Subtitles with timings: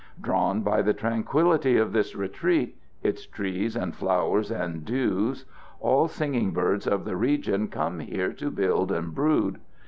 [0.19, 5.45] Drawn by the tranquillity of this retreat its trees and flowers and dews
[5.79, 9.59] all singing birds of the region come here to build and brood.